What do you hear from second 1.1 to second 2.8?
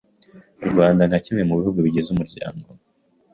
kimwe mu bihugu bigize Umuryango